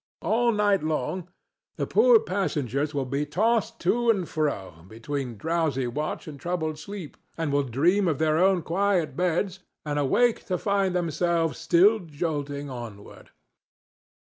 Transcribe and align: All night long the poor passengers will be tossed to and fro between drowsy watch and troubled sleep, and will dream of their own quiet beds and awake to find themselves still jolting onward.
All 0.23 0.51
night 0.51 0.81
long 0.81 1.29
the 1.75 1.85
poor 1.85 2.19
passengers 2.19 2.91
will 2.91 3.05
be 3.05 3.23
tossed 3.23 3.79
to 3.81 4.09
and 4.09 4.27
fro 4.27 4.83
between 4.87 5.37
drowsy 5.37 5.85
watch 5.85 6.27
and 6.27 6.39
troubled 6.39 6.79
sleep, 6.79 7.17
and 7.37 7.53
will 7.53 7.61
dream 7.61 8.07
of 8.07 8.17
their 8.17 8.39
own 8.39 8.63
quiet 8.63 9.15
beds 9.15 9.59
and 9.85 9.99
awake 9.99 10.43
to 10.47 10.57
find 10.57 10.95
themselves 10.95 11.59
still 11.59 11.99
jolting 11.99 12.67
onward. 12.67 13.29